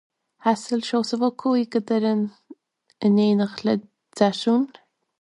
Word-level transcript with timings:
Thaistil 0.43 0.81
Seosamh 0.87 1.25
Ó 1.27 1.29
Cuaig 1.43 1.69
go 1.75 1.81
Doire 1.91 2.13
in 3.05 3.21
éineacht 3.27 3.63
le 3.69 3.73
Deasún. 3.85 4.69